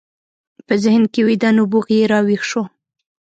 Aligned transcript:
په 0.67 0.73
ذهن 0.83 1.03
کې 1.13 1.21
ويده 1.27 1.49
نبوغ 1.57 1.85
يې 1.97 2.03
را 2.11 2.19
ويښ 2.25 2.43
شو. 2.49 2.63